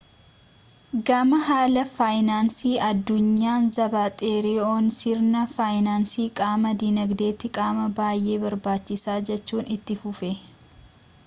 gama 1.09 1.39
haala 1.49 1.83
faayinaansii 1.97 2.71
addunyaan 2.85 3.67
zaapaateeroon 3.75 4.89
sirni 4.97 5.45
faayinaansii 5.57 6.27
qaama 6.41 6.73
dinagdeeti 6.87 7.55
qaama 7.61 7.87
baayyee 8.03 8.43
barbaachisaa 8.47 9.21
jechuun 9.31 9.73
itti 9.79 10.03
fufe 10.05 10.33